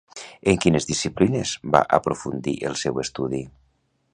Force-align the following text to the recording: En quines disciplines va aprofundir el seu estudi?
En 0.53 0.55
quines 0.63 0.87
disciplines 0.91 1.51
va 1.75 1.83
aprofundir 1.99 2.57
el 2.71 2.79
seu 2.85 2.99
estudi? 3.05 3.43